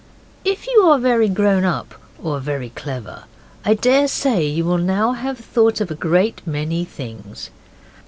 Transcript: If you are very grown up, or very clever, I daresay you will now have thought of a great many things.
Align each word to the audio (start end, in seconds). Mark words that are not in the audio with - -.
If 0.43 0.65
you 0.65 0.81
are 0.85 0.97
very 0.97 1.29
grown 1.29 1.63
up, 1.63 1.93
or 2.19 2.39
very 2.39 2.71
clever, 2.71 3.25
I 3.63 3.75
daresay 3.75 4.47
you 4.47 4.65
will 4.65 4.79
now 4.79 5.11
have 5.11 5.37
thought 5.37 5.79
of 5.79 5.91
a 5.91 5.93
great 5.93 6.41
many 6.47 6.83
things. 6.85 7.51